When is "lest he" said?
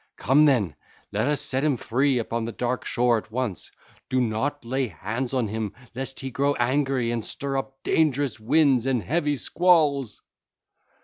5.93-6.31